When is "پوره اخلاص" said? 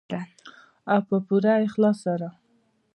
1.27-1.97